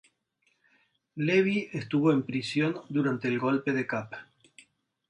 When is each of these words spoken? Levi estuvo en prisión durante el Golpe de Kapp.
Levi 1.13 1.69
estuvo 1.73 2.11
en 2.11 2.23
prisión 2.23 2.81
durante 2.89 3.27
el 3.27 3.37
Golpe 3.37 3.71
de 3.71 3.85
Kapp. 3.85 4.13